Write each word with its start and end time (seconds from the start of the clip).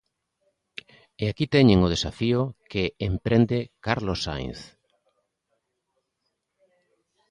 E 1.21 1.23
aquí 1.31 1.45
teñen 1.55 1.79
o 1.87 1.91
desafío 1.95 2.41
que 2.71 2.83
emprende 3.09 3.59
Carlos 3.85 4.19
Sainz. 4.25 4.59